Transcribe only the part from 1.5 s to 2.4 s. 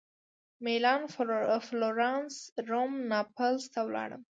فلورانس